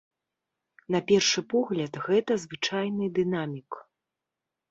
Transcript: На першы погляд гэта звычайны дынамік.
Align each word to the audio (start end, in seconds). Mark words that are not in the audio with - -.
На 0.93 1.01
першы 1.09 1.43
погляд 1.53 1.93
гэта 2.07 2.37
звычайны 2.45 3.05
дынамік. 3.19 3.71